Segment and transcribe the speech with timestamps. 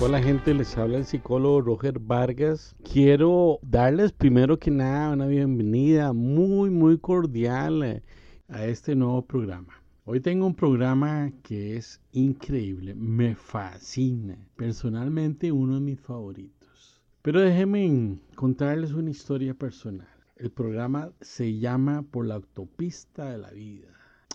[0.00, 2.76] Hola gente, les habla el psicólogo Roger Vargas.
[2.84, 8.02] Quiero darles primero que nada una bienvenida muy muy cordial eh,
[8.46, 9.82] a este nuevo programa.
[10.04, 17.02] Hoy tengo un programa que es increíble, me fascina, personalmente uno de mis favoritos.
[17.20, 20.06] Pero déjenme contarles una historia personal.
[20.36, 23.88] El programa se llama Por la autopista de la vida.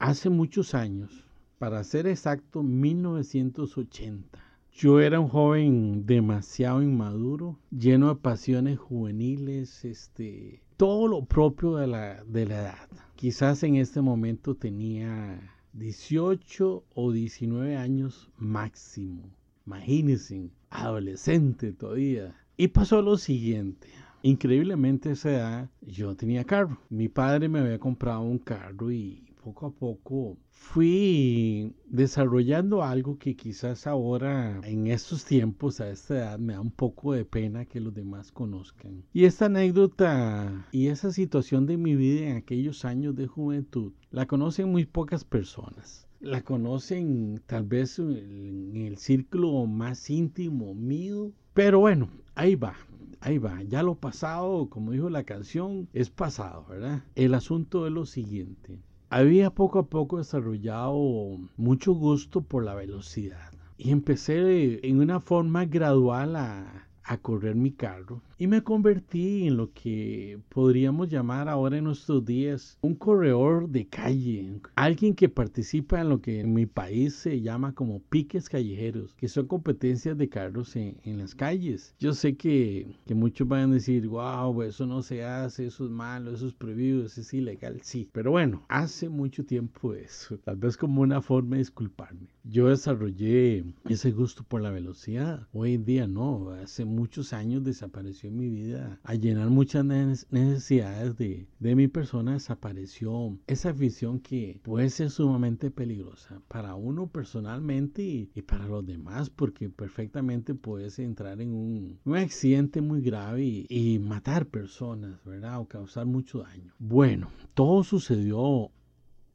[0.00, 1.28] Hace muchos años,
[1.58, 4.43] para ser exacto, 1980
[4.74, 11.86] yo era un joven demasiado inmaduro, lleno de pasiones juveniles, este, todo lo propio de
[11.86, 12.88] la, de la edad.
[13.14, 19.22] Quizás en este momento tenía 18 o 19 años máximo.
[19.64, 22.34] Imagínense, adolescente todavía.
[22.56, 23.88] Y pasó lo siguiente.
[24.22, 26.78] Increíblemente a esa edad yo tenía carro.
[26.90, 33.36] Mi padre me había comprado un carro y poco a poco fui desarrollando algo que
[33.36, 37.78] quizás ahora en estos tiempos a esta edad me da un poco de pena que
[37.78, 39.04] los demás conozcan.
[39.12, 44.24] Y esta anécdota y esa situación de mi vida en aquellos años de juventud la
[44.24, 46.08] conocen muy pocas personas.
[46.20, 51.32] La conocen tal vez en el círculo más íntimo mío.
[51.52, 52.74] Pero bueno, ahí va
[53.20, 57.04] ahí va, ya lo pasado, como dijo la canción, es pasado, ¿verdad?
[57.14, 58.78] El asunto es lo siguiente
[59.14, 65.66] había poco a poco desarrollado mucho gusto por la velocidad y empecé en una forma
[65.66, 71.78] gradual a, a correr mi carro y me convertí en lo que podríamos llamar ahora
[71.78, 76.66] en nuestros días un corredor de calle, alguien que participa en lo que en mi
[76.66, 81.94] país se llama como piques callejeros, que son competencias de carros en, las calles.
[82.00, 85.90] Yo sé que, que, muchos van a decir, wow, eso no se hace, eso es
[85.90, 90.56] malo, eso es prohibido, eso es ilegal, sí, pero bueno, hace mucho tiempo eso, tal
[90.56, 92.26] vez como una forma de disculparme.
[92.42, 98.23] Yo desarrollé ese gusto por la velocidad, hoy en día no, hace muchos años desapareció
[98.28, 104.60] en mi vida a llenar muchas necesidades de, de mi persona, desapareció esa afición que
[104.62, 111.40] puede ser sumamente peligrosa para uno personalmente y, para los demás, porque perfectamente puedes entrar
[111.40, 115.60] en un, un accidente muy grave y, y matar personas, ¿verdad?
[115.60, 116.72] O causar mucho daño.
[116.78, 118.70] Bueno, todo sucedió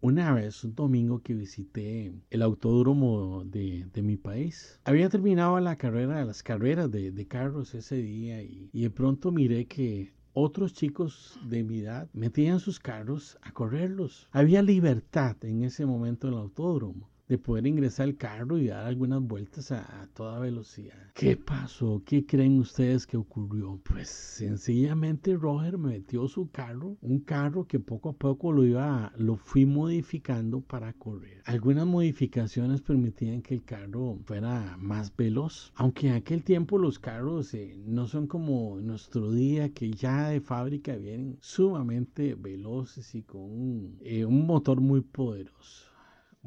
[0.01, 6.23] una vez, un domingo que visité el autódromo de, mi país, había terminado la carrera,
[6.23, 11.63] las carreras de, carros ese día y, y de pronto miré que otros chicos de
[11.63, 14.29] mi edad metían sus carros a correrlos.
[14.31, 18.88] Había libertad en ese momento en el autódromo de poder ingresar al carro y dar
[18.88, 20.97] algunas vueltas a, toda velocidad.
[21.13, 22.01] ¿Qué pasó?
[22.03, 23.79] ¿Qué creen ustedes que ocurrió?
[23.84, 29.13] Pues sencillamente Roger me metió su carro, un carro que poco a poco lo iba,
[29.16, 31.44] lo fui modificando para correr.
[31.45, 37.53] Algunas modificaciones permitían que el carro fuera más veloz, aunque en aquel tiempo los carros
[37.53, 43.41] eh, no son como nuestro día que ya de fábrica vienen sumamente veloces y con
[43.41, 45.88] un eh, motor muy poderoso.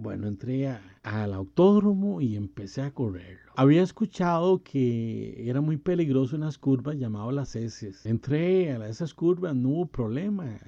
[0.02, 0.66] Bueno, entré
[1.04, 3.52] al autódromo y empecé a correrlo.
[3.54, 7.92] Había escuchado que era muy peligroso unas curvas llamadas las S.
[8.02, 10.58] Entré a esas curvas, no hubo problema.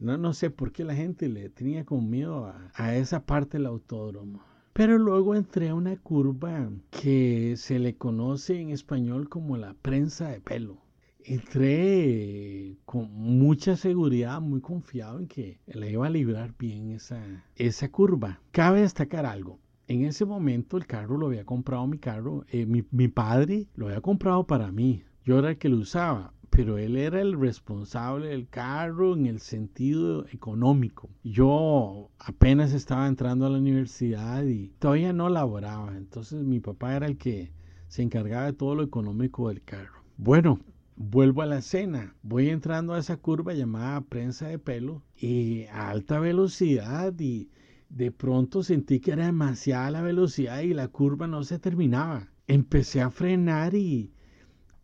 [0.00, 3.58] No, no sé por qué la gente le tenía con miedo a, a esa parte
[3.58, 4.42] del autódromo.
[4.72, 10.28] Pero luego entré a una curva que se le conoce en español como la prensa
[10.28, 10.89] de pelo
[11.24, 17.90] entré con mucha seguridad, muy confiado en que le iba a librar bien esa, esa
[17.90, 18.40] curva.
[18.52, 19.58] Cabe destacar algo.
[19.88, 23.86] En ese momento el carro lo había comprado mi carro, eh, mi, mi padre lo
[23.86, 25.02] había comprado para mí.
[25.24, 29.40] Yo era el que lo usaba, pero él era el responsable del carro en el
[29.40, 31.08] sentido económico.
[31.24, 37.06] Yo apenas estaba entrando a la universidad y todavía no laboraba, entonces mi papá era
[37.06, 37.52] el que
[37.88, 40.02] se encargaba de todo lo económico del carro.
[40.16, 40.60] Bueno,
[41.02, 45.88] Vuelvo a la escena, voy entrando a esa curva llamada prensa de pelo y a
[45.88, 47.48] alta velocidad y
[47.88, 52.28] de pronto sentí que era demasiada la velocidad y la curva no se terminaba.
[52.46, 54.12] Empecé a frenar y,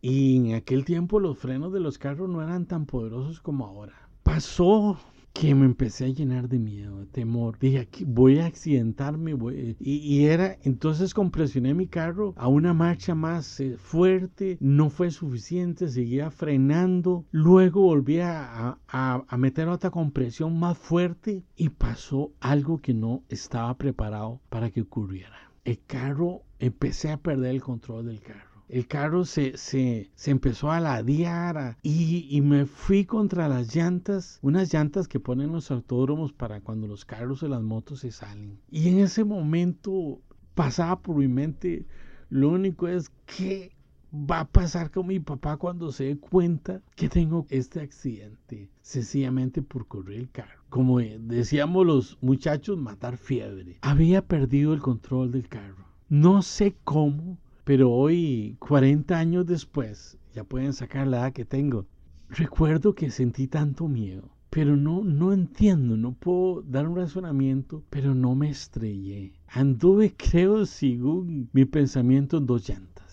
[0.01, 4.09] y en aquel tiempo los frenos de los carros no eran tan poderosos como ahora.
[4.23, 4.97] Pasó
[5.39, 7.59] que me empecé a llenar de miedo, de temor.
[7.59, 9.33] Dije, aquí voy a accidentarme.
[9.33, 9.75] Voy...
[9.79, 14.57] Y, era, entonces compresioné mi carro a una marcha más eh, fuerte.
[14.59, 17.25] No fue suficiente, seguía frenando.
[17.31, 23.23] Luego volví a, a, a meter otra compresión más fuerte y pasó algo que no
[23.29, 25.51] estaba preparado para que ocurriera.
[25.63, 30.71] El carro, empecé a perder el control del carro el carro se, se, se empezó
[30.71, 36.33] a ladear y, y, me fui contra las llantas, unas llantas que ponen los autódromos
[36.33, 38.59] para cuando los carros o las motos se salen.
[38.69, 40.19] Y en ese momento
[40.53, 41.85] pasaba por mi mente,
[42.29, 43.71] Lo único es que
[44.11, 49.61] va a pasar con mi papá cuando se dé cuenta que tengo este accidente, sencillamente
[49.61, 50.61] por correr el carro.
[50.69, 53.77] Como decíamos los muchachos, matar fiebre.
[53.81, 55.85] Había perdido el control del carro.
[56.09, 57.37] No sé cómo,
[57.67, 61.85] pero hoy, 40 años después, ya pueden sacar la edad que tengo,
[62.29, 64.29] recuerdo que sentí tanto miedo.
[64.49, 69.33] Pero no, no entiendo, no puedo dar un razonamiento, pero no me estrellé.
[69.49, 73.06] Anduve, creo, según mi pensamiento, en dos llantas.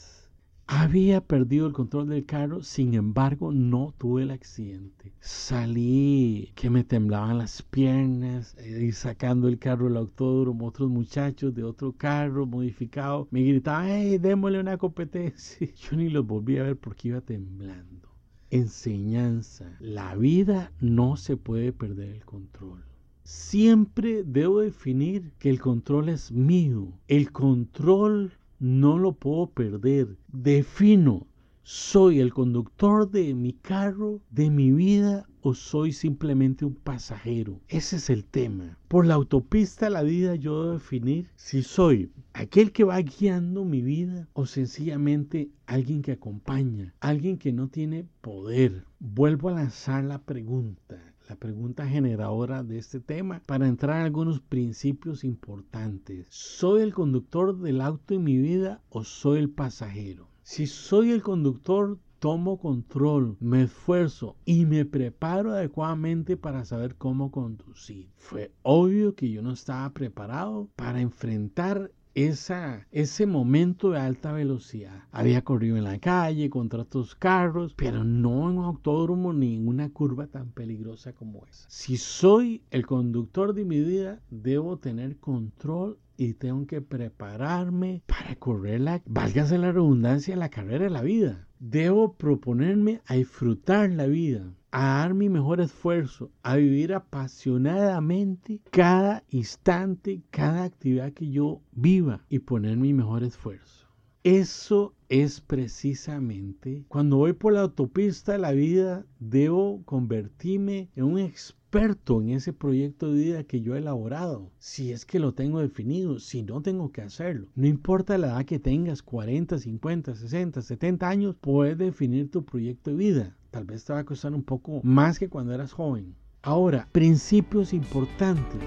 [0.66, 5.12] Había perdido el control del carro, sin embargo no tuve el accidente.
[5.20, 11.64] Salí que me temblaban las piernas, y sacando el carro del autódromo, otros muchachos de
[11.64, 15.68] otro carro modificado me gritaban, hey, démosle una competencia.
[15.76, 18.08] Yo ni los volví a ver porque iba temblando.
[18.50, 22.82] Enseñanza, la vida no se puede perder el control.
[23.22, 26.92] Siempre debo definir que el control es mío.
[27.08, 30.16] El control no lo puedo perder.
[30.32, 31.26] Defino,
[31.62, 37.60] ¿soy el conductor de mi carro, de mi vida o soy simplemente un pasajero?
[37.68, 38.78] Ese es el tema.
[38.88, 43.64] Por la autopista de la vida yo debo definir si soy aquel que va guiando
[43.64, 48.84] mi vida o sencillamente alguien que acompaña, alguien que no tiene poder.
[48.98, 54.40] Vuelvo a lanzar la pregunta la pregunta generadora de este tema para entrar en algunos
[54.40, 56.26] principios importantes.
[56.28, 60.28] ¿Soy el conductor del auto en mi vida o soy el pasajero?
[60.42, 67.30] Si soy el conductor, tomo control, me esfuerzo y me preparo adecuadamente para saber cómo
[67.30, 68.08] conducir.
[68.16, 75.04] Fue obvio que yo no estaba preparado para enfrentar esa, ese momento de alta velocidad.
[75.10, 79.68] Había corrido en la calle contra otros carros, pero no en un autódromo ni en
[79.68, 81.66] una curva tan peligrosa como esa.
[81.68, 88.36] Si soy el conductor de mi vida, debo tener control y tengo que prepararme para
[88.36, 91.48] correr la, válgase la redundancia, la carrera de la vida.
[91.66, 99.24] Debo proponerme a disfrutar la vida, a dar mi mejor esfuerzo, a vivir apasionadamente cada
[99.30, 103.88] instante, cada actividad que yo viva y poner mi mejor esfuerzo.
[104.24, 111.18] Eso es precisamente cuando voy por la autopista de la vida, debo convertirme en un
[111.18, 115.60] experto en ese proyecto de vida que yo he elaborado, si es que lo tengo
[115.60, 117.48] definido, si no tengo que hacerlo.
[117.56, 122.90] No importa la edad que tengas, 40, 50, 60, 70 años, puedes definir tu proyecto
[122.90, 123.36] de vida.
[123.50, 126.14] Tal vez te va a costar un poco más que cuando eras joven.
[126.42, 128.62] Ahora, principios importantes.